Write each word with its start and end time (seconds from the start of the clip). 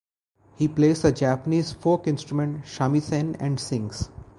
He 0.55 0.67
plays 0.67 1.03
the 1.03 1.11
Japanese 1.11 1.73
folk 1.73 2.07
instrument 2.07 2.65
shamisen 2.65 3.35
and 3.39 3.59
sings. 3.59 4.09